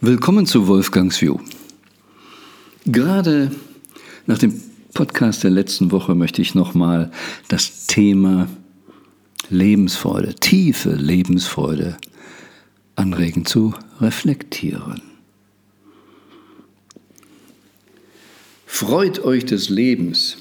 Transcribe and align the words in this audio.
Willkommen 0.00 0.46
zu 0.46 0.68
Wolfgangs 0.68 1.20
View. 1.20 1.40
Gerade 2.86 3.50
nach 4.26 4.38
dem 4.38 4.62
Podcast 4.94 5.42
der 5.42 5.50
letzten 5.50 5.90
Woche 5.90 6.14
möchte 6.14 6.40
ich 6.40 6.54
nochmal 6.54 7.10
das 7.48 7.88
Thema 7.88 8.48
Lebensfreude, 9.50 10.36
tiefe 10.36 10.90
Lebensfreude 10.90 11.96
anregen 12.94 13.44
zu 13.44 13.74
reflektieren. 14.00 15.02
Freut 18.66 19.24
euch 19.24 19.46
des 19.46 19.68
Lebens, 19.68 20.36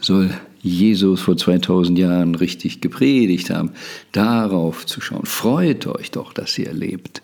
soll 0.00 0.38
Jesus 0.68 1.20
vor 1.20 1.36
2000 1.36 1.98
Jahren 1.98 2.34
richtig 2.34 2.80
gepredigt 2.80 3.50
haben, 3.50 3.70
darauf 4.12 4.86
zu 4.86 5.00
schauen. 5.00 5.24
Freut 5.24 5.86
euch 5.86 6.10
doch, 6.10 6.32
dass 6.32 6.58
ihr 6.58 6.72
lebt 6.72 7.22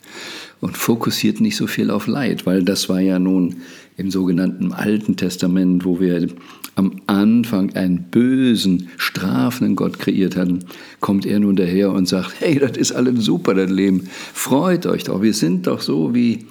und 0.60 0.76
fokussiert 0.76 1.40
nicht 1.40 1.56
so 1.56 1.66
viel 1.66 1.90
auf 1.90 2.06
Leid, 2.06 2.46
weil 2.46 2.64
das 2.64 2.88
war 2.88 3.00
ja 3.00 3.18
nun 3.18 3.56
im 3.96 4.10
sogenannten 4.10 4.72
Alten 4.72 5.16
Testament, 5.16 5.84
wo 5.84 6.00
wir 6.00 6.26
am 6.74 7.00
Anfang 7.06 7.74
einen 7.74 8.04
bösen, 8.10 8.88
strafenden 8.96 9.76
Gott 9.76 9.98
kreiert 9.98 10.36
hatten, 10.36 10.64
kommt 11.00 11.26
er 11.26 11.38
nun 11.38 11.54
daher 11.54 11.92
und 11.92 12.08
sagt, 12.08 12.34
hey, 12.40 12.58
das 12.58 12.76
ist 12.76 12.92
alles 12.92 13.24
super, 13.24 13.54
das 13.54 13.70
Leben. 13.70 14.08
Freut 14.32 14.86
euch 14.86 15.04
doch, 15.04 15.22
wir 15.22 15.34
sind 15.34 15.66
doch 15.66 15.80
so 15.80 16.14
wie, 16.14 16.46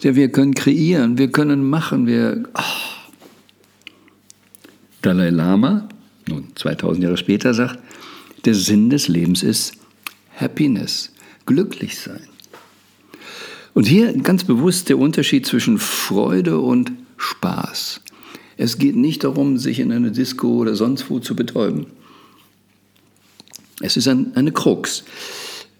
ja, 0.00 0.14
wir 0.14 0.30
können 0.30 0.54
kreieren, 0.54 1.18
wir 1.18 1.30
können 1.30 1.68
machen, 1.68 2.06
wir... 2.06 2.44
Oh. 2.54 2.60
Dalai 5.02 5.30
Lama 5.30 5.88
nun 6.28 6.48
2000 6.54 7.04
Jahre 7.04 7.16
später 7.16 7.54
sagt, 7.54 7.78
der 8.44 8.54
Sinn 8.54 8.90
des 8.90 9.08
Lebens 9.08 9.42
ist 9.42 9.72
Happiness, 10.36 11.12
glücklich 11.46 11.98
sein. 11.98 12.26
Und 13.74 13.86
hier 13.86 14.12
ganz 14.14 14.44
bewusst 14.44 14.88
der 14.88 14.98
Unterschied 14.98 15.46
zwischen 15.46 15.78
Freude 15.78 16.58
und 16.58 16.92
Spaß. 17.16 18.00
Es 18.56 18.78
geht 18.78 18.96
nicht 18.96 19.24
darum, 19.24 19.58
sich 19.58 19.78
in 19.80 19.92
eine 19.92 20.10
Disco 20.10 20.48
oder 20.48 20.74
sonst 20.74 21.08
wo 21.08 21.18
zu 21.18 21.36
betäuben. 21.36 21.86
Es 23.80 23.96
ist 23.96 24.08
ein, 24.08 24.32
eine 24.34 24.52
Krux. 24.52 25.04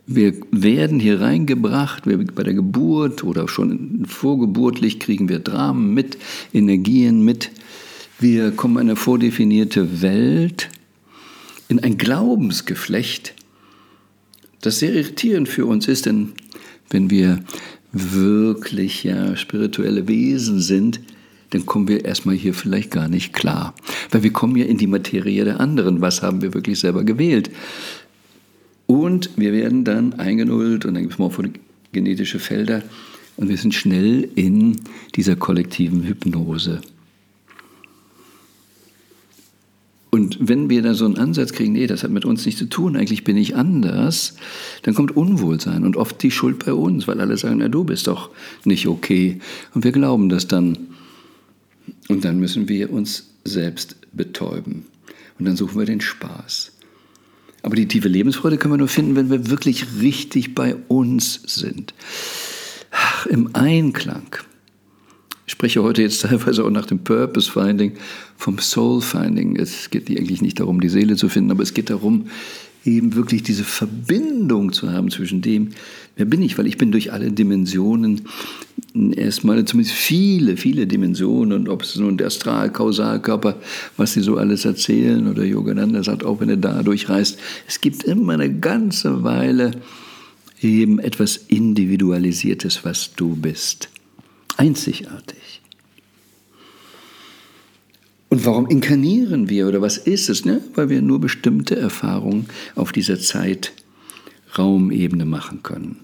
Wir 0.07 0.35
werden 0.51 0.99
hier 0.99 1.21
reingebracht, 1.21 2.07
wir, 2.07 2.19
bei 2.19 2.43
der 2.43 2.55
Geburt 2.55 3.23
oder 3.23 3.49
schon 3.49 4.07
vorgeburtlich 4.07 4.99
kriegen 4.99 5.29
wir 5.29 5.39
Dramen 5.39 5.93
mit, 5.93 6.17
Energien 6.53 7.23
mit, 7.25 7.51
wir 8.21 8.53
kommen 8.53 8.77
in 8.77 8.91
eine 8.91 8.97
vordefinierte 8.97 10.03
Welt, 10.03 10.69
in 11.69 11.81
ein 11.81 11.97
Glaubensgeflecht, 11.97 13.35
das 14.61 14.79
sehr 14.79 14.95
irritierend 14.95 15.49
für 15.49 15.67
uns 15.67 15.89
ist, 15.89 16.07
denn 16.07 16.33
wenn 16.91 17.11
wir 17.11 17.43
wirklich 17.93 19.05
ja, 19.05 19.37
spirituelle 19.37 20.07
Wesen 20.07 20.61
sind, 20.61 21.01
dann 21.51 21.67
kommen 21.67 21.89
wir 21.89 22.05
erstmal 22.05 22.37
hier 22.37 22.55
vielleicht 22.55 22.91
gar 22.91 23.09
nicht 23.09 23.33
klar. 23.33 23.75
Weil 24.11 24.23
wir 24.23 24.33
kommen 24.33 24.57
ja 24.57 24.67
in 24.67 24.77
die 24.77 24.87
Materie 24.87 25.45
der 25.45 25.59
anderen. 25.59 26.01
Was 26.01 26.23
haben 26.23 26.43
wir 26.43 26.55
wirklich 26.55 26.79
selber 26.79 27.03
gewählt? 27.03 27.51
Und 28.87 29.31
wir 29.37 29.53
werden 29.53 29.85
dann 29.85 30.15
eingenullt 30.15 30.85
und 30.85 30.95
dann 30.95 31.03
gibt 31.03 31.15
es 31.15 31.19
morphogenetische 31.19 32.39
Felder 32.39 32.83
und 33.37 33.49
wir 33.49 33.57
sind 33.57 33.75
schnell 33.75 34.29
in 34.35 34.77
dieser 35.17 35.37
kollektiven 35.37 36.05
Hypnose. 36.05 36.81
Und 40.31 40.49
wenn 40.49 40.71
wir 40.71 40.81
da 40.83 40.95
so 40.95 41.07
einen 41.07 41.19
Ansatz 41.19 41.53
kriegen, 41.53 41.73
nee, 41.73 41.89
das 41.89 42.05
hat 42.05 42.13
mit 42.13 42.25
uns 42.25 42.47
nichts 42.47 42.61
zu 42.61 42.69
tun, 42.69 42.95
eigentlich 42.95 43.25
bin 43.25 43.37
ich 43.37 43.57
anders, 43.57 44.37
dann 44.83 44.95
kommt 44.95 45.17
Unwohlsein 45.17 45.85
und 45.85 45.97
oft 45.97 46.23
die 46.23 46.31
Schuld 46.31 46.65
bei 46.65 46.73
uns, 46.73 47.09
weil 47.09 47.21
alle 47.21 47.37
sagen, 47.37 47.59
na 47.59 47.69
du 47.69 47.83
bist 47.83 48.07
doch 48.07 48.31
nicht 48.65 48.87
okay. 48.87 49.41
Und 49.75 49.83
wir 49.83 49.91
glauben 49.91 50.29
das 50.29 50.47
dann. 50.47 50.79
Und 52.09 52.25
dann 52.25 52.39
müssen 52.39 52.69
wir 52.69 52.93
uns 52.93 53.29
selbst 53.45 53.97
betäuben. 54.13 54.85
Und 55.39 55.47
dann 55.47 55.57
suchen 55.57 55.77
wir 55.77 55.87
den 55.87 56.01
Spaß. 56.01 56.73
Aber 57.63 57.75
die 57.75 57.89
tiefe 57.89 58.09
Lebensfreude 58.09 58.57
können 58.57 58.75
wir 58.75 58.79
nur 58.79 58.89
finden, 58.89 59.17
wenn 59.17 59.31
wir 59.31 59.51
wirklich 59.51 59.87
richtig 60.01 60.55
bei 60.55 60.77
uns 60.87 61.43
sind. 61.45 61.93
Ach, 62.93 63.27
Im 63.27 63.51
Einklang 63.55 64.37
ich 65.51 65.55
spreche 65.55 65.83
heute 65.83 66.01
jetzt 66.03 66.23
teilweise 66.23 66.65
auch 66.65 66.71
nach 66.71 66.87
dem 66.87 67.01
Purpose 67.01 67.51
Finding, 67.51 67.95
vom 68.37 68.61
Soul 68.61 69.01
Finding. 69.01 69.57
Es 69.57 69.91
geht 69.91 70.09
eigentlich 70.09 70.43
nicht 70.43 70.61
darum, 70.61 70.81
die 70.81 70.89
Seele 70.89 71.17
zu 71.17 71.29
finden, 71.29 71.51
aber 71.51 71.65
es 71.65 71.75
geht 71.75 71.91
darum, 71.91 72.27
eben 72.85 73.17
wirklich 73.17 73.43
diese 73.43 73.65
Verbindung 73.65 74.73
zu 74.73 74.93
haben 74.93 75.11
zwischen 75.11 75.43
dem, 75.43 75.71
wer 76.15 76.25
bin 76.25 76.41
ich, 76.41 76.57
weil 76.57 76.69
ich 76.69 76.79
bin 76.79 76.93
durch 76.93 77.13
alle 77.13 77.33
Dimensionen, 77.33 78.29
erstmal 78.95 79.65
zumindest 79.65 79.97
viele, 79.97 80.57
viele 80.57 80.87
Dimensionen 80.87 81.59
und 81.59 81.69
ob 81.69 81.83
es 81.83 81.97
nun 81.97 82.17
der 82.17 82.29
Astral-Kausalkörper, 82.29 83.57
was 83.97 84.13
sie 84.13 84.21
so 84.21 84.37
alles 84.37 84.65
erzählen 84.65 85.27
oder 85.27 85.45
Yogananda 85.45 86.05
sagt, 86.05 86.23
auch 86.23 86.39
wenn 86.39 86.49
er 86.49 86.59
da 86.59 86.85
durchreist, 86.85 87.41
es 87.67 87.81
gibt 87.81 88.05
immer 88.05 88.35
eine 88.35 88.55
ganze 88.55 89.25
Weile 89.25 89.73
eben 90.63 91.01
etwas 91.01 91.37
Individualisiertes, 91.49 92.85
was 92.85 93.11
du 93.17 93.35
bist 93.35 93.89
einzigartig. 94.59 95.61
Und 98.31 98.47
warum 98.47 98.67
inkarnieren 98.69 99.49
wir 99.49 99.67
oder 99.67 99.83
was 99.83 99.99
ist 99.99 100.29
es? 100.29 100.45
Ne? 100.45 100.63
Weil 100.75 100.89
wir 100.89 101.03
nur 101.03 101.21
bestimmte 101.21 101.77
Erfahrungen 101.77 102.47
auf 102.77 102.93
dieser 102.93 103.19
Zeit-Raumebene 103.19 105.25
machen 105.25 105.65
können. 105.65 105.97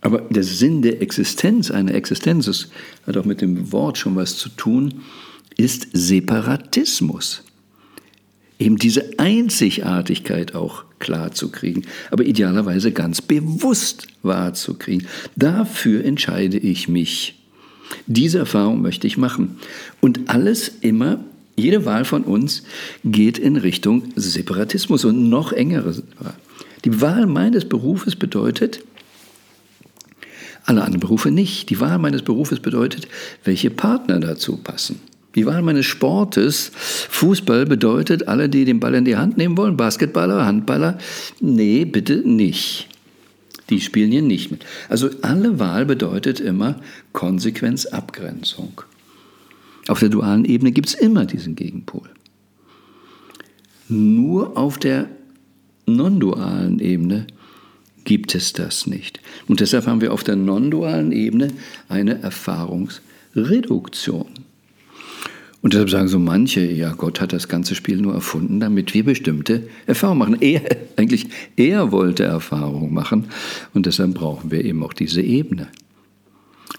Aber 0.00 0.20
der 0.20 0.44
Sinn 0.44 0.82
der 0.82 1.02
Existenz, 1.02 1.70
einer 1.70 1.94
Existenz, 1.94 2.46
das 2.46 2.68
hat 3.06 3.16
auch 3.16 3.24
mit 3.24 3.40
dem 3.40 3.72
Wort 3.72 3.98
schon 3.98 4.16
was 4.16 4.36
zu 4.36 4.50
tun, 4.50 5.02
ist 5.56 5.88
Separatismus. 5.92 7.42
Eben 8.58 8.76
diese 8.76 9.18
Einzigartigkeit 9.18 10.54
auch 10.54 10.84
klar 11.04 11.32
zu 11.32 11.50
kriegen, 11.50 11.82
aber 12.10 12.24
idealerweise 12.24 12.90
ganz 12.90 13.22
bewusst 13.22 14.08
wahrzukriegen. 14.22 15.06
Dafür 15.36 16.04
entscheide 16.04 16.58
ich 16.58 16.88
mich. 16.88 17.36
Diese 18.06 18.38
Erfahrung 18.38 18.82
möchte 18.82 19.06
ich 19.06 19.16
machen. 19.16 19.58
Und 20.00 20.28
alles 20.28 20.72
immer, 20.80 21.20
jede 21.56 21.84
Wahl 21.84 22.04
von 22.04 22.24
uns 22.24 22.64
geht 23.04 23.38
in 23.38 23.56
Richtung 23.56 24.02
Separatismus 24.16 25.04
und 25.04 25.28
noch 25.28 25.52
engere 25.52 25.96
Wahl. 26.18 26.34
Die 26.84 27.00
Wahl 27.00 27.26
meines 27.26 27.66
Berufes 27.66 28.16
bedeutet, 28.16 28.80
alle 30.66 30.82
anderen 30.82 31.00
Berufe 31.00 31.30
nicht. 31.30 31.68
Die 31.68 31.78
Wahl 31.80 31.98
meines 31.98 32.22
Berufes 32.22 32.58
bedeutet, 32.60 33.06
welche 33.44 33.70
Partner 33.70 34.18
dazu 34.18 34.56
passen. 34.56 34.98
Die 35.34 35.46
Wahl 35.46 35.62
meines 35.62 35.86
Sportes, 35.86 36.70
Fußball 36.74 37.66
bedeutet, 37.66 38.28
alle, 38.28 38.48
die 38.48 38.64
den 38.64 38.80
Ball 38.80 38.94
in 38.94 39.04
die 39.04 39.16
Hand 39.16 39.36
nehmen 39.36 39.56
wollen, 39.56 39.76
Basketballer, 39.76 40.46
Handballer, 40.46 40.98
nee, 41.40 41.84
bitte 41.84 42.18
nicht. 42.18 42.88
Die 43.70 43.80
spielen 43.80 44.12
hier 44.12 44.22
nicht 44.22 44.50
mit. 44.50 44.64
Also 44.88 45.10
alle 45.22 45.58
Wahl 45.58 45.86
bedeutet 45.86 46.38
immer 46.38 46.76
Konsequenz, 47.12 47.86
Abgrenzung. 47.86 48.82
Auf 49.88 50.00
der 50.00 50.10
dualen 50.10 50.44
Ebene 50.44 50.72
gibt 50.72 50.88
es 50.88 50.94
immer 50.94 51.26
diesen 51.26 51.56
Gegenpol. 51.56 52.08
Nur 53.88 54.56
auf 54.56 54.78
der 54.78 55.08
non-dualen 55.86 56.78
Ebene 56.78 57.26
gibt 58.04 58.34
es 58.34 58.52
das 58.52 58.86
nicht. 58.86 59.20
Und 59.48 59.60
deshalb 59.60 59.86
haben 59.86 60.00
wir 60.00 60.12
auf 60.12 60.24
der 60.24 60.36
non-dualen 60.36 61.12
Ebene 61.12 61.48
eine 61.88 62.22
Erfahrungsreduktion. 62.22 64.26
Und 65.64 65.72
deshalb 65.72 65.88
sagen 65.88 66.08
so 66.08 66.18
manche, 66.18 66.60
ja, 66.60 66.92
Gott 66.92 67.22
hat 67.22 67.32
das 67.32 67.48
ganze 67.48 67.74
Spiel 67.74 67.96
nur 67.96 68.12
erfunden, 68.12 68.60
damit 68.60 68.92
wir 68.92 69.02
bestimmte 69.02 69.66
Erfahrungen 69.86 70.18
machen. 70.18 70.42
Er, 70.42 70.60
eigentlich, 70.96 71.26
er 71.56 71.90
wollte 71.90 72.24
Erfahrungen 72.24 72.92
machen 72.92 73.28
und 73.72 73.86
deshalb 73.86 74.12
brauchen 74.12 74.50
wir 74.50 74.62
eben 74.62 74.82
auch 74.82 74.92
diese 74.92 75.22
Ebene. 75.22 75.68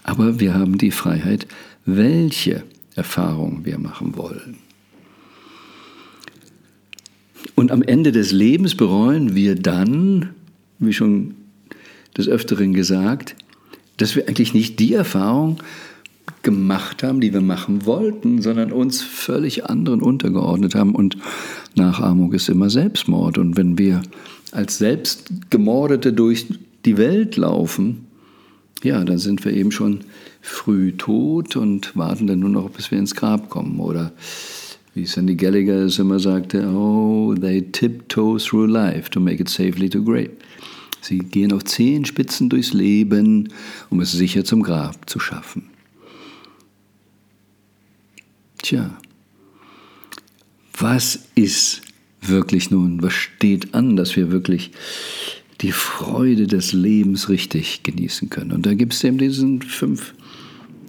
Aber 0.03 0.39
wir 0.39 0.53
haben 0.53 0.77
die 0.77 0.91
Freiheit, 0.91 1.47
welche 1.87 2.61
Erfahrungen 2.93 3.65
wir 3.65 3.79
machen 3.79 4.17
wollen. 4.17 4.57
Und 7.55 7.71
am 7.71 7.81
Ende 7.81 8.11
des 8.11 8.31
Lebens 8.31 8.75
bereuen 8.75 9.33
wir 9.33 9.55
dann, 9.55 10.29
wie 10.77 10.93
schon 10.93 11.33
des 12.15 12.27
Öfteren 12.27 12.75
gesagt, 12.75 13.35
dass 13.97 14.15
wir 14.15 14.27
eigentlich 14.27 14.53
nicht 14.53 14.79
die 14.79 14.93
Erfahrung 14.93 15.57
gemacht 16.43 17.03
haben, 17.03 17.21
die 17.21 17.33
wir 17.33 17.41
machen 17.41 17.85
wollten, 17.85 18.41
sondern 18.41 18.71
uns 18.71 19.01
völlig 19.01 19.65
anderen 19.65 20.01
untergeordnet 20.01 20.75
haben. 20.75 20.95
Und 20.95 21.17
Nachahmung 21.75 22.33
ist 22.33 22.49
immer 22.49 22.69
Selbstmord. 22.69 23.37
Und 23.37 23.57
wenn 23.57 23.77
wir 23.77 24.01
als 24.51 24.77
Selbstgemordete 24.77 26.13
durch 26.13 26.47
die 26.85 26.97
Welt 26.97 27.35
laufen, 27.35 28.05
ja, 28.83 29.03
dann 29.03 29.17
sind 29.17 29.43
wir 29.43 29.53
eben 29.53 29.71
schon 29.71 30.01
früh 30.41 30.91
tot 30.91 31.55
und 31.55 31.95
warten 31.95 32.27
dann 32.27 32.39
nur 32.39 32.49
noch, 32.49 32.69
bis 32.69 32.91
wir 32.91 32.99
ins 32.99 33.15
Grab 33.15 33.49
kommen. 33.49 33.79
Oder 33.79 34.11
wie 34.93 35.05
Sandy 35.05 35.35
Gallagher 35.35 35.85
es 35.85 35.99
immer 35.99 36.19
sagte, 36.19 36.67
oh, 36.67 37.33
they 37.33 37.61
tiptoe 37.61 38.37
through 38.37 38.67
life 38.67 39.09
to 39.09 39.19
make 39.19 39.41
it 39.41 39.49
safely 39.49 39.89
to 39.89 40.03
grave. 40.03 40.31
Sie 41.01 41.19
gehen 41.19 41.51
auf 41.51 41.63
Zehenspitzen 41.65 42.49
durchs 42.49 42.73
Leben, 42.73 43.49
um 43.89 43.99
es 43.99 44.11
sicher 44.11 44.43
zum 44.43 44.63
Grab 44.63 45.09
zu 45.09 45.19
schaffen. 45.19 45.74
Tja, 48.65 48.89
was 50.79 51.19
ist 51.35 51.83
wirklich 52.19 52.71
nun, 52.71 53.03
was 53.03 53.13
steht 53.13 53.75
an, 53.75 53.95
dass 53.95 54.15
wir 54.15 54.31
wirklich 54.31 54.71
die 55.61 55.71
Freude 55.71 56.47
des 56.47 56.73
Lebens 56.73 57.29
richtig 57.29 57.83
genießen 57.83 58.31
können? 58.31 58.51
Und 58.51 58.65
da 58.65 58.73
gibt 58.73 58.93
es 58.93 59.03
eben 59.03 59.19
diesen 59.19 59.61
fünf, 59.61 60.15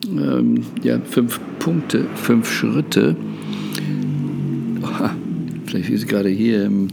ähm, 0.07 0.63
ja, 0.83 0.99
fünf 1.03 1.39
Punkte, 1.59 2.07
fünf 2.15 2.51
Schritte. 2.51 3.15
Oha, 4.81 5.15
vielleicht 5.67 5.91
ist 5.91 6.09
gerade 6.09 6.31
hier 6.31 6.65
im 6.65 6.89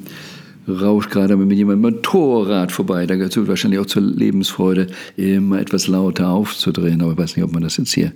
rauscht 0.68 1.12
gerade 1.12 1.36
mit 1.36 1.58
jemandem 1.58 1.94
Motorrad 1.94 2.72
vorbei. 2.72 3.06
Da 3.06 3.16
gehört 3.16 3.36
wahrscheinlich 3.48 3.80
auch 3.80 3.86
zur 3.86 4.02
Lebensfreude, 4.02 4.88
immer 5.18 5.60
etwas 5.60 5.88
lauter 5.88 6.30
aufzudrehen. 6.30 7.02
Aber 7.02 7.14
ich 7.14 7.18
weiß 7.18 7.36
nicht, 7.36 7.46
ob 7.46 7.54
man 7.54 7.64
das 7.64 7.78
jetzt 7.78 7.94
hier 7.94 8.14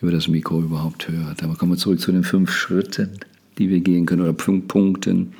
über 0.00 0.12
das 0.12 0.28
Mikro 0.28 0.60
überhaupt 0.60 1.08
hört. 1.08 1.42
Aber 1.42 1.54
kommen 1.54 1.72
wir 1.72 1.78
zurück 1.78 2.00
zu 2.00 2.12
den 2.12 2.24
fünf 2.24 2.52
Schritten, 2.52 3.10
die 3.58 3.68
wir 3.68 3.80
gehen 3.80 4.06
können, 4.06 4.22
oder 4.22 4.34
fünf 4.34 4.68
Punkten. 4.68 5.32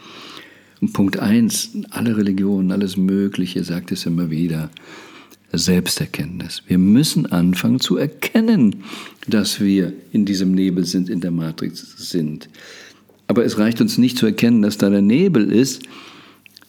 Und 0.80 0.92
Punkt 0.92 1.18
eins, 1.18 1.70
alle 1.90 2.16
Religionen, 2.16 2.70
alles 2.72 2.96
Mögliche, 2.96 3.64
sagt 3.64 3.92
es 3.92 4.06
immer 4.06 4.30
wieder, 4.30 4.70
Selbsterkenntnis. 5.52 6.62
Wir 6.66 6.78
müssen 6.78 7.26
anfangen 7.26 7.80
zu 7.80 7.96
erkennen, 7.96 8.82
dass 9.28 9.60
wir 9.60 9.92
in 10.12 10.24
diesem 10.24 10.52
Nebel 10.52 10.84
sind, 10.84 11.08
in 11.08 11.20
der 11.20 11.30
Matrix 11.30 11.94
sind. 11.96 12.48
Aber 13.26 13.44
es 13.44 13.58
reicht 13.58 13.80
uns 13.80 13.98
nicht 13.98 14.18
zu 14.18 14.26
erkennen, 14.26 14.62
dass 14.62 14.78
da 14.78 14.90
der 14.90 15.02
Nebel 15.02 15.50
ist, 15.50 15.82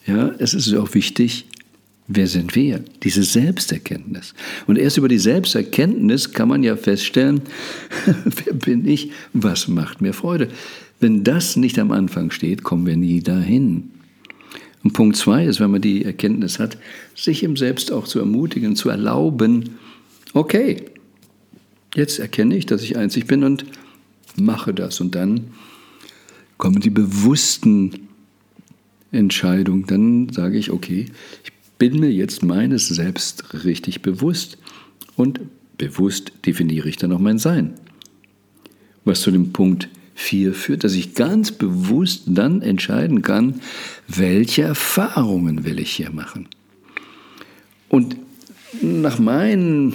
ja, 0.08 0.32
es 0.40 0.54
ist 0.54 0.74
auch 0.74 0.94
wichtig, 0.94 1.46
wer 2.08 2.28
sind 2.28 2.56
wir? 2.56 2.84
Diese 3.04 3.24
Selbsterkenntnis. 3.24 4.34
Und 4.66 4.78
erst 4.78 4.98
über 4.98 5.10
die 5.10 5.20
Selbsterkenntnis 5.20 6.32
kann 6.32 6.48
man 6.48 6.64
ja 6.64 6.76
feststellen, 6.78 7.42
wer 8.26 8.54
bin 8.54 8.88
ich? 8.88 9.12
Was 9.34 9.68
macht 9.68 10.02
mir 10.02 10.14
Freude? 10.14 10.48
Wenn 11.00 11.24
das 11.24 11.58
nicht 11.58 11.78
am 11.78 11.92
Anfang 11.92 12.32
steht, 12.32 12.64
kommen 12.64 12.86
wir 12.86 12.96
nie 12.96 13.22
dahin. 13.22 13.92
Und 14.84 14.94
Punkt 14.94 15.18
zwei 15.18 15.46
ist, 15.46 15.60
wenn 15.60 15.72
man 15.72 15.82
die 15.82 16.06
Erkenntnis 16.06 16.60
hat, 16.60 16.78
sich 17.14 17.44
im 17.44 17.58
Selbst 17.58 17.92
auch 17.92 18.08
zu 18.08 18.20
ermutigen, 18.20 18.76
zu 18.76 18.90
erlauben, 18.90 19.72
okay, 20.34 20.86
jetzt 21.96 22.20
erkenne 22.20 22.56
ich, 22.56 22.66
dass 22.66 22.82
ich 22.82 22.98
einzig 22.98 23.28
bin 23.28 23.44
und 23.44 23.66
mache 24.40 24.74
das. 24.74 25.02
Und 25.02 25.16
dann 25.16 25.52
kommen 26.58 26.80
die 26.80 26.90
bewussten 26.90 28.08
Entscheidung, 29.12 29.88
dann 29.88 30.30
sage 30.30 30.58
ich, 30.58 30.72
okay, 30.72 31.06
ich 31.44 31.52
bin 31.78 32.00
mir 32.00 32.12
jetzt 32.12 32.44
meines 32.44 32.88
Selbst 32.88 33.64
richtig 33.64 34.02
bewusst 34.02 34.58
und 35.16 35.40
bewusst 35.78 36.32
definiere 36.46 36.90
ich 36.90 36.98
dann 36.98 37.12
auch 37.12 37.20
mein 37.20 37.38
Sein. 37.38 37.74
Was 39.06 39.22
zu 39.22 39.32
dem 39.32 39.54
Punkt 39.54 39.90
4 40.16 40.54
führt, 40.54 40.84
dass 40.84 40.94
ich 40.94 41.14
ganz 41.14 41.52
bewusst 41.52 42.24
dann 42.26 42.62
entscheiden 42.62 43.22
kann, 43.22 43.62
welche 44.08 44.64
Erfahrungen 44.64 45.64
will 45.64 45.80
ich 45.80 45.92
hier 45.92 46.12
machen. 46.12 46.48
Und 47.90 48.18
nach 48.82 49.20
meinen 49.20 49.94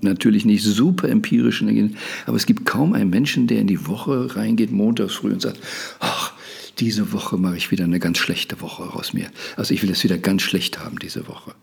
natürlich 0.00 0.44
nicht 0.44 0.64
super 0.64 1.08
empirischen, 1.08 1.96
aber 2.26 2.36
es 2.36 2.46
gibt 2.46 2.64
kaum 2.64 2.94
einen 2.94 3.10
Menschen, 3.10 3.46
der 3.46 3.60
in 3.60 3.66
die 3.66 3.86
Woche 3.86 4.34
reingeht, 4.34 4.72
montags 4.72 5.14
früh 5.14 5.32
und 5.32 5.42
sagt, 5.42 5.60
ach, 6.00 6.31
diese 6.78 7.12
Woche 7.12 7.36
mache 7.36 7.56
ich 7.56 7.70
wieder 7.70 7.84
eine 7.84 7.98
ganz 7.98 8.18
schlechte 8.18 8.60
Woche 8.60 8.84
aus 8.94 9.12
mir. 9.12 9.30
Also 9.56 9.74
ich 9.74 9.82
will 9.82 9.90
es 9.90 10.02
wieder 10.04 10.18
ganz 10.18 10.42
schlecht 10.42 10.78
haben 10.78 10.98
diese 10.98 11.28
Woche. 11.28 11.54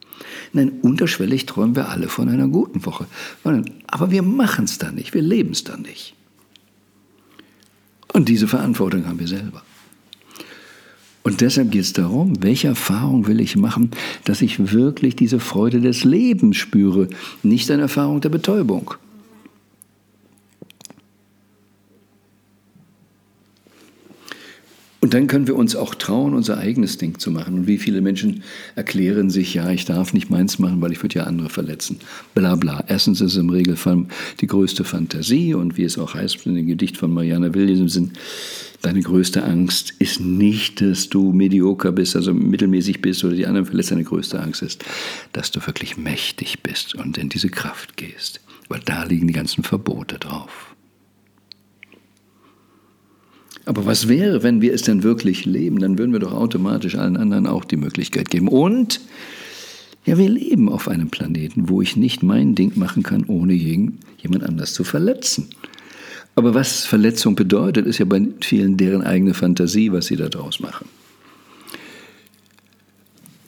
Nein, 0.53 0.71
unterschwellig 0.81 1.45
träumen 1.45 1.75
wir 1.75 1.89
alle 1.89 2.09
von 2.09 2.29
einer 2.29 2.47
guten 2.47 2.85
Woche. 2.85 3.07
Aber 3.87 4.11
wir 4.11 4.21
machen 4.21 4.65
es 4.65 4.77
dann 4.77 4.95
nicht, 4.95 5.13
wir 5.13 5.21
leben 5.21 5.51
es 5.51 5.63
dann 5.63 5.81
nicht. 5.81 6.13
Und 8.13 8.29
diese 8.29 8.47
Verantwortung 8.47 9.05
haben 9.07 9.19
wir 9.19 9.27
selber. 9.27 9.63
Und 11.21 11.41
deshalb 11.41 11.71
geht 11.71 11.81
es 11.81 11.93
darum, 11.93 12.41
welche 12.41 12.69
Erfahrung 12.69 13.27
will 13.27 13.39
ich 13.39 13.55
machen, 13.55 13.91
dass 14.23 14.41
ich 14.41 14.71
wirklich 14.73 15.15
diese 15.15 15.39
Freude 15.39 15.81
des 15.81 16.03
Lebens 16.03 16.57
spüre, 16.57 17.07
nicht 17.43 17.69
eine 17.69 17.83
Erfahrung 17.83 18.21
der 18.21 18.29
Betäubung. 18.29 18.93
Und 25.09 25.15
dann 25.15 25.25
können 25.25 25.47
wir 25.47 25.55
uns 25.55 25.75
auch 25.75 25.95
trauen, 25.95 26.35
unser 26.35 26.59
eigenes 26.59 26.99
Ding 26.99 27.17
zu 27.17 27.31
machen. 27.31 27.55
Und 27.55 27.65
wie 27.65 27.79
viele 27.79 27.99
Menschen 27.99 28.43
erklären 28.75 29.31
sich, 29.31 29.55
ja, 29.55 29.71
ich 29.71 29.85
darf 29.85 30.13
nicht 30.13 30.29
meins 30.29 30.59
machen, 30.59 30.81
weil 30.81 30.91
ich 30.91 31.01
würde 31.01 31.15
ja 31.15 31.23
andere 31.23 31.49
verletzen. 31.49 31.97
Bla 32.35 32.55
bla. 32.55 32.83
Erstens 32.87 33.19
ist 33.19 33.31
es 33.31 33.37
im 33.39 33.49
Regelfall 33.49 34.05
die 34.39 34.45
größte 34.45 34.83
Fantasie 34.83 35.55
und 35.55 35.77
wie 35.77 35.83
es 35.83 35.97
auch 35.97 36.13
heißt 36.13 36.45
in 36.45 36.53
dem 36.53 36.67
Gedicht 36.67 36.95
von 36.95 37.11
Marianne 37.11 37.55
Williamson, 37.55 38.11
deine 38.83 39.01
größte 39.01 39.43
Angst 39.43 39.95
ist 39.97 40.19
nicht, 40.19 40.79
dass 40.79 41.09
du 41.09 41.33
medioker 41.33 41.91
bist, 41.91 42.15
also 42.15 42.31
mittelmäßig 42.31 43.01
bist 43.01 43.23
oder 43.23 43.33
die 43.33 43.47
anderen 43.47 43.65
verletzt. 43.65 43.89
Deine 43.89 44.03
größte 44.03 44.39
Angst 44.39 44.61
ist, 44.61 44.85
dass 45.33 45.49
du 45.49 45.59
wirklich 45.65 45.97
mächtig 45.97 46.61
bist 46.61 46.93
und 46.93 47.17
in 47.17 47.29
diese 47.29 47.49
Kraft 47.49 47.97
gehst. 47.97 48.41
Weil 48.67 48.81
da 48.85 49.05
liegen 49.05 49.25
die 49.25 49.33
ganzen 49.33 49.63
Verbote 49.63 50.19
drauf. 50.19 50.75
Aber 53.69 53.85
was 53.85 54.07
wäre, 54.07 54.41
wenn 54.41 54.63
wir 54.63 54.73
es 54.73 54.81
denn 54.81 55.03
wirklich 55.03 55.45
leben? 55.45 55.77
Dann 55.77 55.99
würden 55.99 56.11
wir 56.11 56.19
doch 56.19 56.33
automatisch 56.33 56.95
allen 56.95 57.15
anderen 57.15 57.45
auch 57.45 57.63
die 57.63 57.77
Möglichkeit 57.77 58.31
geben. 58.31 58.47
Und 58.47 58.99
ja, 60.07 60.17
wir 60.17 60.27
leben 60.27 60.69
auf 60.69 60.87
einem 60.87 61.11
Planeten, 61.11 61.69
wo 61.69 61.79
ich 61.79 61.95
nicht 61.95 62.23
mein 62.23 62.55
Ding 62.55 62.79
machen 62.79 63.03
kann, 63.03 63.25
ohne 63.27 63.53
jemand 63.53 64.43
anders 64.43 64.73
zu 64.73 64.83
verletzen. 64.83 65.49
Aber 66.33 66.55
was 66.55 66.87
Verletzung 66.87 67.35
bedeutet, 67.35 67.85
ist 67.85 67.99
ja 67.99 68.05
bei 68.05 68.19
vielen 68.41 68.75
deren 68.75 69.03
eigene 69.03 69.35
Fantasie, 69.35 69.91
was 69.91 70.07
sie 70.07 70.15
da 70.15 70.29
draus 70.29 70.59
machen. 70.59 70.87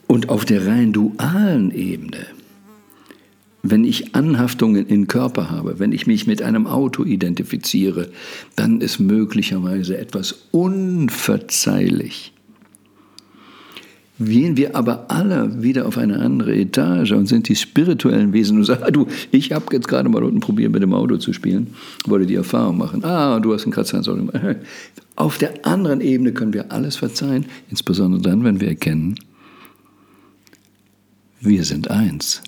Und 0.05 0.29
auf 0.29 0.45
der 0.45 0.67
rein 0.67 0.93
dualen 0.93 1.71
Ebene 1.71 2.27
wenn 3.63 3.83
ich 3.83 4.15
Anhaftungen 4.15 4.87
in 4.87 5.07
Körper 5.07 5.49
habe, 5.49 5.79
wenn 5.79 5.91
ich 5.91 6.07
mich 6.07 6.25
mit 6.25 6.41
einem 6.41 6.65
Auto 6.67 7.03
identifiziere, 7.03 8.09
dann 8.55 8.81
ist 8.81 8.99
möglicherweise 8.99 9.97
etwas 9.97 10.47
unverzeihlich. 10.51 12.33
Gehen 14.19 14.55
wir 14.55 14.75
aber 14.75 15.05
alle 15.09 15.63
wieder 15.63 15.87
auf 15.87 15.97
eine 15.97 16.19
andere 16.19 16.55
Etage 16.55 17.11
und 17.13 17.27
sind 17.27 17.49
die 17.49 17.55
spirituellen 17.55 18.33
Wesen 18.33 18.57
und 18.57 18.65
sagen, 18.65 18.85
du, 18.93 19.07
ich 19.31 19.51
habe 19.51 19.65
jetzt 19.71 19.87
gerade 19.87 20.09
mal 20.09 20.23
unten 20.23 20.39
probiert, 20.39 20.71
mit 20.71 20.83
dem 20.83 20.93
Auto 20.93 21.17
zu 21.17 21.33
spielen, 21.33 21.67
wollte 22.05 22.27
die 22.27 22.35
Erfahrung 22.35 22.77
machen. 22.77 23.03
Ah, 23.03 23.39
du 23.39 23.53
hast 23.53 23.63
einen 23.63 23.71
Kratzer 23.71 24.01
Auf 25.15 25.37
der 25.37 25.65
anderen 25.65 26.01
Ebene 26.01 26.33
können 26.33 26.53
wir 26.53 26.71
alles 26.71 26.95
verzeihen, 26.95 27.45
insbesondere 27.69 28.21
dann, 28.21 28.43
wenn 28.43 28.59
wir 28.59 28.69
erkennen, 28.69 29.15
wir 31.39 31.63
sind 31.63 31.89
eins. 31.89 32.43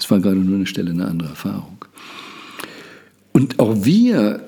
Es 0.00 0.10
war 0.10 0.18
gerade 0.18 0.40
nur 0.40 0.56
eine 0.56 0.66
Stelle, 0.66 0.90
eine 0.90 1.06
andere 1.06 1.28
Erfahrung. 1.28 1.84
Und 3.32 3.58
auch 3.58 3.84
wir 3.84 4.46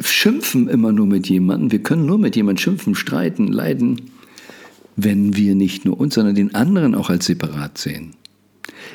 schimpfen 0.00 0.68
immer 0.68 0.92
nur 0.92 1.06
mit 1.06 1.28
jemandem. 1.28 1.70
Wir 1.70 1.82
können 1.82 2.06
nur 2.06 2.18
mit 2.18 2.34
jemandem 2.34 2.60
schimpfen, 2.60 2.94
streiten, 2.94 3.46
leiden, 3.46 4.10
wenn 4.96 5.36
wir 5.36 5.54
nicht 5.54 5.84
nur 5.84 5.98
uns, 5.98 6.14
sondern 6.14 6.34
den 6.34 6.54
anderen 6.54 6.94
auch 6.94 7.08
als 7.08 7.26
separat 7.26 7.78
sehen. 7.78 8.14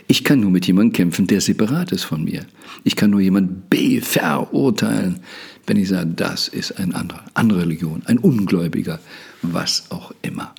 Ich 0.07 0.23
kann 0.23 0.41
nur 0.41 0.51
mit 0.51 0.67
jemandem 0.67 0.93
kämpfen, 0.93 1.27
der 1.27 1.41
separat 1.41 1.91
ist 1.91 2.03
von 2.03 2.25
mir. 2.25 2.45
Ich 2.83 2.95
kann 2.95 3.11
nur 3.11 3.21
jemanden 3.21 3.63
B 3.69 4.01
verurteilen, 4.01 5.21
wenn 5.65 5.77
ich 5.77 5.87
sage, 5.87 6.11
das 6.15 6.47
ist 6.47 6.77
ein 6.77 6.93
anderer, 6.93 7.23
andere 7.33 7.61
Religion, 7.61 8.03
ein 8.05 8.17
Ungläubiger, 8.17 8.99
was 9.41 9.89
auch 9.89 10.13
immer. 10.21 10.53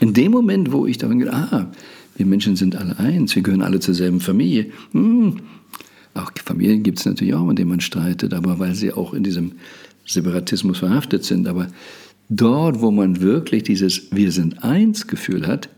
In 0.00 0.12
dem 0.12 0.32
Moment, 0.32 0.72
wo 0.72 0.86
ich 0.86 0.98
daran 0.98 1.20
gehe, 1.20 1.32
ah, 1.32 1.70
wir 2.20 2.26
Menschen 2.26 2.54
sind 2.54 2.76
alle 2.76 2.98
eins, 2.98 3.34
wir 3.34 3.42
gehören 3.42 3.62
alle 3.62 3.80
zur 3.80 3.94
selben 3.94 4.20
Familie. 4.20 4.66
Hm. 4.92 5.38
Auch 6.12 6.30
Familien 6.44 6.82
gibt 6.82 6.98
es 6.98 7.06
natürlich 7.06 7.32
auch, 7.32 7.48
in 7.48 7.56
denen 7.56 7.70
man 7.70 7.80
streitet, 7.80 8.34
aber 8.34 8.58
weil 8.58 8.74
sie 8.74 8.92
auch 8.92 9.14
in 9.14 9.22
diesem 9.22 9.52
Separatismus 10.04 10.78
verhaftet 10.78 11.24
sind. 11.24 11.48
Aber 11.48 11.68
dort, 12.28 12.82
wo 12.82 12.90
man 12.90 13.22
wirklich 13.22 13.62
dieses 13.62 14.12
Wir 14.12 14.32
sind 14.32 14.62
eins 14.62 15.06
Gefühl 15.06 15.46
hat, 15.46 15.70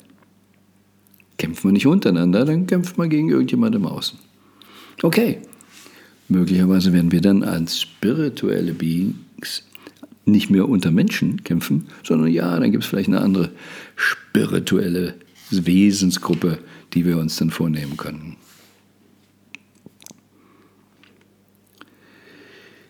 kämpft 1.39 1.65
man 1.65 1.75
nicht 1.75 1.87
untereinander, 1.87 2.45
dann 2.45 2.67
kämpft 2.67 2.99
man 2.99 3.09
gegen 3.09 3.29
irgendjemand 3.29 3.77
im 3.77 3.87
Außen. 3.87 4.19
Okay, 5.01 5.39
möglicherweise 6.29 6.93
werden 6.93 7.13
wir 7.13 7.21
dann 7.21 7.45
als 7.45 7.81
spirituelle 7.81 8.73
Beings 8.73 9.63
nicht 10.25 10.51
mehr 10.51 10.69
unter 10.69 10.91
Menschen 10.91 11.45
kämpfen, 11.45 11.87
sondern 12.03 12.33
ja, 12.33 12.59
dann 12.59 12.73
gibt 12.73 12.83
es 12.83 12.91
vielleicht 12.91 13.11
eine 13.11 13.21
andere 13.21 13.51
spirituelle 13.95 15.15
Wesensgruppe, 15.67 16.59
die 16.95 17.05
wir 17.07 17.19
uns 17.19 17.37
dann 17.37 17.51
vornehmen 17.51 17.97
können. 17.97 18.37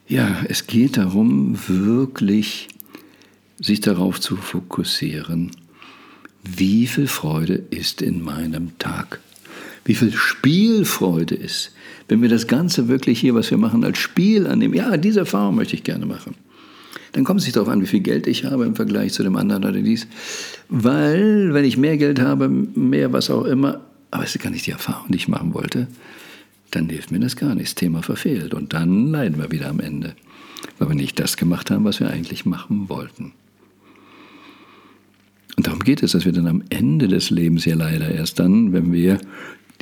Ja, 0.09 0.43
es 0.49 0.67
geht 0.67 0.97
darum, 0.99 1.57
wirklich 1.69 2.69
sich 3.59 3.81
darauf 3.81 4.21
zu 4.21 4.37
fokussieren, 4.37 5.53
wie 6.43 6.87
viel 6.87 7.07
Freude 7.07 7.55
ist 7.55 8.03
in 8.03 8.23
meinem 8.23 8.77
Tag? 8.79 9.21
Wie 9.85 9.95
viel 9.95 10.13
Spielfreude 10.13 11.35
ist, 11.35 11.73
wenn 12.09 12.21
wir 12.21 12.29
das 12.29 12.47
Ganze 12.47 12.89
wirklich 12.89 13.21
hier, 13.21 13.35
was 13.35 13.51
wir 13.51 13.59
machen, 13.59 13.85
als 13.85 13.99
Spiel 13.99 14.47
annehmen. 14.47 14.75
Ja, 14.75 14.97
diese 14.97 15.21
Erfahrung 15.21 15.57
möchte 15.57 15.75
ich 15.75 15.85
gerne 15.85 16.07
machen. 16.07 16.35
Dann 17.13 17.25
kommt 17.25 17.41
es 17.41 17.47
nicht 17.47 17.57
darauf 17.57 17.69
an, 17.69 17.83
wie 17.83 17.87
viel 17.87 18.01
Geld 18.01 18.27
ich 18.27 18.45
habe 18.45 18.65
im 18.65 18.75
Vergleich 18.75 19.13
zu 19.13 19.23
dem 19.23 19.37
anderen 19.37 19.65
oder 19.65 19.81
dies. 19.81 20.07
Weil, 20.69 21.53
wenn 21.53 21.65
ich 21.65 21.77
mehr 21.77 21.99
Geld 21.99 22.21
habe, 22.21 22.49
mehr 22.49 23.13
was 23.13 23.31
auch 23.31 23.45
immer, 23.45 23.81
aber 24.11 24.25
es 24.25 24.35
ist 24.35 24.43
gar 24.43 24.51
nicht 24.51 24.67
die 24.67 24.71
Erfahrung, 24.71 25.11
die 25.11 25.17
ich 25.17 25.29
machen 25.29 25.55
wollte, 25.55 25.89
dann 26.71 26.89
hilft 26.89 27.11
mir 27.11 27.21
das 27.21 27.37
gar 27.37 27.55
nicht. 27.55 27.67
Das 27.67 27.75
Thema 27.75 28.03
verfehlt. 28.03 28.55
Und 28.55 28.73
dann 28.73 29.11
leiden 29.11 29.39
wir 29.39 29.51
wieder 29.51 29.69
am 29.69 29.81
Ende, 29.81 30.15
weil 30.79 30.89
wir 30.89 30.95
nicht 30.95 31.21
das 31.21 31.37
gemacht 31.37 31.71
haben, 31.71 31.85
was 31.85 32.01
wir 32.01 32.09
eigentlich 32.09 32.47
machen 32.47 32.89
wollten. 32.89 33.33
Und 35.57 35.67
darum 35.67 35.81
geht 35.81 36.03
es, 36.03 36.13
dass 36.13 36.25
wir 36.25 36.33
dann 36.33 36.47
am 36.47 36.63
Ende 36.71 37.09
des 37.09 37.29
Lebens 37.31 37.67
ja 37.67 37.75
leider 37.75 38.11
erst 38.11 38.39
dann, 38.39 38.73
wenn 38.73 38.93
wir 38.93 39.19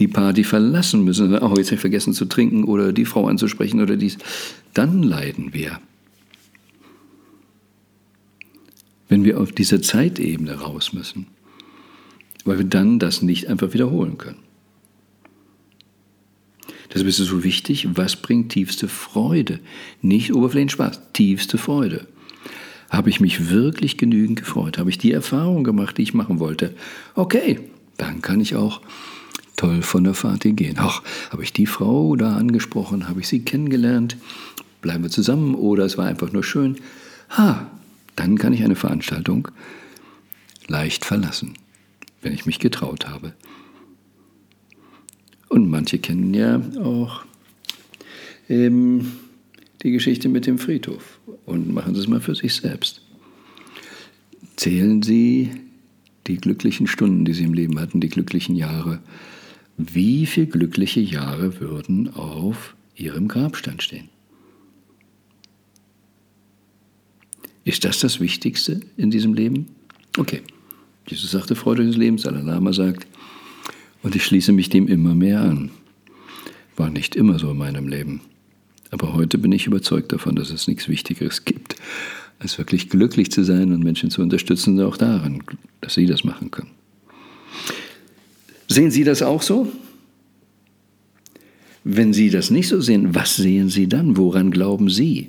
die 0.00 0.08
Party 0.08 0.42
verlassen 0.44 1.04
müssen, 1.04 1.38
oh, 1.38 1.54
jetzt 1.56 1.70
ich 1.70 1.78
vergessen 1.78 2.12
zu 2.12 2.24
trinken 2.24 2.64
oder 2.64 2.92
die 2.92 3.04
Frau 3.04 3.28
anzusprechen 3.28 3.80
oder 3.80 3.96
dies, 3.96 4.18
dann 4.74 5.02
leiden 5.02 5.52
wir. 5.52 5.78
Wenn 9.10 9.24
wir 9.24 9.38
auf 9.38 9.52
diese 9.52 9.82
Zeitebene 9.82 10.60
raus 10.60 10.94
müssen, 10.94 11.26
weil 12.46 12.56
wir 12.58 12.64
dann 12.64 12.98
das 12.98 13.20
nicht 13.20 13.48
einfach 13.48 13.74
wiederholen 13.74 14.16
können. 14.16 14.38
Deshalb 16.88 17.08
ist 17.08 17.18
es 17.18 17.28
so 17.28 17.44
wichtig, 17.44 17.88
was 17.96 18.16
bringt 18.16 18.50
tiefste 18.50 18.88
Freude? 18.88 19.60
Nicht 20.00 20.32
oberflächlichen 20.32 20.70
Spaß, 20.70 21.12
tiefste 21.12 21.58
Freude. 21.58 22.06
Habe 22.88 23.10
ich 23.10 23.20
mich 23.20 23.50
wirklich 23.50 23.98
genügend 23.98 24.40
gefreut? 24.40 24.78
Habe 24.78 24.90
ich 24.90 24.98
die 24.98 25.12
Erfahrung 25.12 25.62
gemacht, 25.62 25.98
die 25.98 26.02
ich 26.02 26.14
machen 26.14 26.40
wollte? 26.40 26.74
Okay, 27.14 27.60
dann 27.96 28.22
kann 28.22 28.40
ich 28.40 28.56
auch 28.56 28.80
toll 29.56 29.82
von 29.82 30.04
der 30.04 30.14
Fahrt 30.14 30.42
gehen. 30.42 30.76
Ach, 30.78 31.02
habe 31.30 31.42
ich 31.42 31.52
die 31.52 31.66
Frau 31.66 32.16
da 32.16 32.36
angesprochen? 32.36 33.08
Habe 33.08 33.20
ich 33.20 33.28
sie 33.28 33.40
kennengelernt? 33.40 34.16
Bleiben 34.80 35.02
wir 35.02 35.10
zusammen 35.10 35.54
oder 35.54 35.84
es 35.84 35.98
war 35.98 36.06
einfach 36.06 36.32
nur 36.32 36.42
schön? 36.42 36.76
Ha, 37.30 37.70
dann 38.20 38.36
kann 38.36 38.52
ich 38.52 38.62
eine 38.62 38.76
Veranstaltung 38.76 39.48
leicht 40.66 41.06
verlassen, 41.06 41.54
wenn 42.20 42.34
ich 42.34 42.44
mich 42.44 42.58
getraut 42.58 43.08
habe. 43.08 43.32
Und 45.48 45.70
manche 45.70 45.98
kennen 45.98 46.34
ja 46.34 46.60
auch 46.82 47.24
ähm, 48.50 49.12
die 49.82 49.90
Geschichte 49.90 50.28
mit 50.28 50.46
dem 50.46 50.58
Friedhof 50.58 51.18
und 51.46 51.72
machen 51.72 51.94
Sie 51.94 52.00
es 52.02 52.08
mal 52.08 52.20
für 52.20 52.34
sich 52.34 52.54
selbst. 52.54 53.00
Zählen 54.56 55.02
Sie 55.02 55.52
die 56.26 56.36
glücklichen 56.36 56.86
Stunden, 56.86 57.24
die 57.24 57.32
Sie 57.32 57.44
im 57.44 57.54
Leben 57.54 57.80
hatten, 57.80 58.02
die 58.02 58.10
glücklichen 58.10 58.54
Jahre. 58.54 59.00
Wie 59.78 60.26
viele 60.26 60.48
glückliche 60.48 61.00
Jahre 61.00 61.58
würden 61.58 62.12
auf 62.12 62.76
Ihrem 62.96 63.28
Grabstein 63.28 63.80
stehen? 63.80 64.10
Ist 67.64 67.84
das 67.84 68.00
das 68.00 68.20
Wichtigste 68.20 68.80
in 68.96 69.10
diesem 69.10 69.34
Leben? 69.34 69.66
Okay. 70.18 70.40
Jesus 71.06 71.30
sagte 71.30 71.54
Freude 71.54 71.84
des 71.84 71.96
Lebens, 71.96 72.22
Dalai 72.22 72.40
Lama 72.40 72.72
sagt, 72.72 73.06
und 74.02 74.16
ich 74.16 74.24
schließe 74.24 74.52
mich 74.52 74.70
dem 74.70 74.88
immer 74.88 75.14
mehr 75.14 75.40
an. 75.40 75.70
War 76.76 76.90
nicht 76.90 77.16
immer 77.16 77.38
so 77.38 77.50
in 77.50 77.58
meinem 77.58 77.88
Leben. 77.88 78.22
Aber 78.90 79.14
heute 79.14 79.38
bin 79.38 79.52
ich 79.52 79.66
überzeugt 79.66 80.12
davon, 80.12 80.36
dass 80.36 80.50
es 80.50 80.66
nichts 80.66 80.88
Wichtigeres 80.88 81.44
gibt, 81.44 81.76
als 82.38 82.58
wirklich 82.58 82.88
glücklich 82.88 83.30
zu 83.30 83.44
sein 83.44 83.72
und 83.72 83.84
Menschen 83.84 84.10
zu 84.10 84.22
unterstützen, 84.22 84.80
auch 84.80 84.96
daran, 84.96 85.42
dass 85.80 85.94
sie 85.94 86.06
das 86.06 86.24
machen 86.24 86.50
können. 86.50 86.70
Sehen 88.68 88.92
Sie 88.92 89.02
das 89.02 89.20
auch 89.20 89.42
so? 89.42 89.70
Wenn 91.82 92.12
Sie 92.12 92.30
das 92.30 92.50
nicht 92.50 92.68
so 92.68 92.80
sehen, 92.80 93.14
was 93.16 93.34
sehen 93.36 93.68
Sie 93.68 93.88
dann? 93.88 94.16
Woran 94.16 94.52
glauben 94.52 94.88
Sie? 94.88 95.28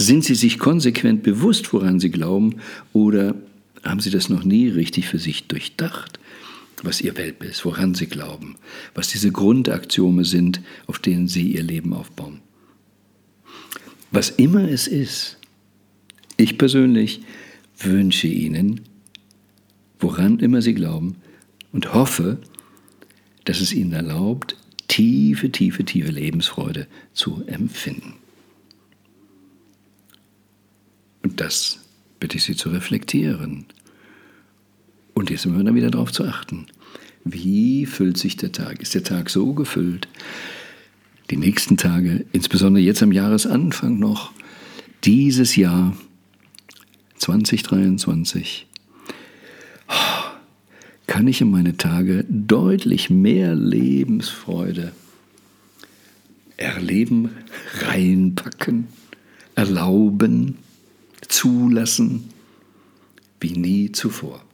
Sind 0.00 0.24
Sie 0.24 0.34
sich 0.34 0.58
konsequent 0.58 1.22
bewusst, 1.22 1.74
woran 1.74 2.00
Sie 2.00 2.08
glauben, 2.08 2.56
oder 2.94 3.34
haben 3.84 4.00
Sie 4.00 4.08
das 4.08 4.30
noch 4.30 4.44
nie 4.44 4.66
richtig 4.68 5.06
für 5.06 5.18
sich 5.18 5.46
durchdacht, 5.46 6.18
was 6.82 7.02
Ihr 7.02 7.18
Weltbild 7.18 7.50
ist, 7.50 7.66
woran 7.66 7.94
Sie 7.94 8.06
glauben, 8.06 8.56
was 8.94 9.08
diese 9.08 9.30
Grundaxiome 9.30 10.24
sind, 10.24 10.62
auf 10.86 11.00
denen 11.00 11.28
Sie 11.28 11.52
Ihr 11.52 11.62
Leben 11.62 11.92
aufbauen? 11.92 12.40
Was 14.10 14.30
immer 14.30 14.66
es 14.70 14.86
ist, 14.86 15.36
ich 16.38 16.56
persönlich 16.56 17.20
wünsche 17.76 18.26
Ihnen, 18.26 18.80
woran 19.98 20.38
immer 20.38 20.62
Sie 20.62 20.72
glauben, 20.72 21.16
und 21.72 21.92
hoffe, 21.92 22.38
dass 23.44 23.60
es 23.60 23.74
Ihnen 23.74 23.92
erlaubt, 23.92 24.56
tiefe, 24.88 25.52
tiefe, 25.52 25.84
tiefe 25.84 26.10
Lebensfreude 26.10 26.86
zu 27.12 27.44
empfinden. 27.46 28.19
Und 31.22 31.40
das 31.40 31.78
bitte 32.18 32.36
ich 32.36 32.44
Sie 32.44 32.56
zu 32.56 32.70
reflektieren. 32.70 33.66
Und 35.14 35.30
jetzt 35.30 35.46
immer 35.46 35.74
wieder 35.74 35.90
darauf 35.90 36.12
zu 36.12 36.24
achten. 36.24 36.66
Wie 37.24 37.86
füllt 37.86 38.16
sich 38.16 38.36
der 38.36 38.52
Tag? 38.52 38.80
Ist 38.80 38.94
der 38.94 39.04
Tag 39.04 39.30
so 39.30 39.52
gefüllt? 39.52 40.08
Die 41.30 41.36
nächsten 41.36 41.76
Tage, 41.76 42.24
insbesondere 42.32 42.82
jetzt 42.82 43.02
am 43.02 43.12
Jahresanfang 43.12 43.98
noch, 43.98 44.32
dieses 45.04 45.56
Jahr 45.56 45.96
2023, 47.18 48.66
kann 51.06 51.28
ich 51.28 51.40
in 51.40 51.50
meine 51.50 51.76
Tage 51.76 52.24
deutlich 52.28 53.10
mehr 53.10 53.54
Lebensfreude 53.54 54.92
erleben, 56.56 57.30
reinpacken, 57.80 58.88
erlauben, 59.54 60.58
zulassen 61.28 62.30
wie 63.40 63.52
nie 63.52 63.92
zuvor. 63.92 64.44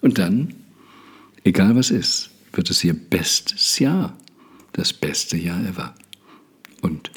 Und 0.00 0.18
dann, 0.18 0.54
egal 1.44 1.76
was 1.76 1.90
ist, 1.90 2.30
wird 2.52 2.70
es 2.70 2.82
ihr 2.82 2.94
bestes 2.94 3.78
Jahr, 3.78 4.16
das 4.72 4.92
beste 4.92 5.36
Jahr 5.36 5.62
ever. 5.64 5.94
Und 6.80 7.10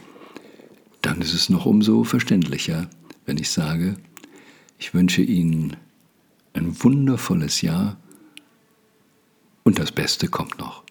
dann 1.02 1.22
ist 1.22 1.34
es 1.34 1.50
noch 1.50 1.66
umso 1.66 2.04
verständlicher, 2.04 2.90
wenn 3.26 3.38
ich 3.38 3.50
sage, 3.50 3.98
ich 4.78 4.94
wünsche 4.94 5.22
Ihnen 5.22 5.78
ein 6.54 6.84
wundervolles 6.84 7.62
Jahr 7.62 7.98
und 9.64 9.80
das 9.80 9.92
Beste 9.92 10.28
kommt 10.28 10.60
noch. 10.60 10.83